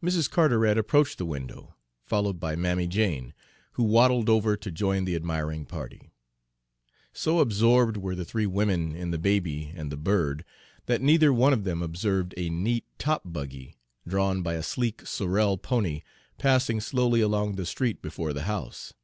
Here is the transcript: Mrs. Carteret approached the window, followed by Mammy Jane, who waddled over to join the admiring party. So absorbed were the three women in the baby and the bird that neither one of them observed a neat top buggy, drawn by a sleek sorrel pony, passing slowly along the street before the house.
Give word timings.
Mrs. 0.00 0.30
Carteret 0.30 0.78
approached 0.78 1.18
the 1.18 1.26
window, 1.26 1.74
followed 2.04 2.38
by 2.38 2.54
Mammy 2.54 2.86
Jane, 2.86 3.34
who 3.72 3.82
waddled 3.82 4.28
over 4.28 4.56
to 4.56 4.70
join 4.70 5.04
the 5.04 5.16
admiring 5.16 5.66
party. 5.66 6.12
So 7.12 7.40
absorbed 7.40 7.96
were 7.96 8.14
the 8.14 8.24
three 8.24 8.46
women 8.46 8.94
in 8.94 9.10
the 9.10 9.18
baby 9.18 9.72
and 9.74 9.90
the 9.90 9.96
bird 9.96 10.44
that 10.86 11.02
neither 11.02 11.32
one 11.32 11.52
of 11.52 11.64
them 11.64 11.82
observed 11.82 12.34
a 12.36 12.48
neat 12.48 12.84
top 12.98 13.22
buggy, 13.24 13.74
drawn 14.06 14.42
by 14.42 14.54
a 14.54 14.62
sleek 14.62 15.04
sorrel 15.04 15.58
pony, 15.58 16.02
passing 16.38 16.78
slowly 16.80 17.20
along 17.20 17.56
the 17.56 17.66
street 17.66 18.00
before 18.00 18.32
the 18.32 18.42
house. 18.42 18.94